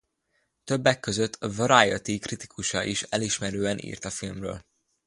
Többek 0.63 0.99
között 0.99 1.35
a 1.39 1.53
Variety 1.53 2.19
kritikusa 2.19 2.83
is 2.83 3.01
elismerően 3.03 3.77
írt 3.77 4.05
a 4.05 4.09
filmről. 4.09 4.65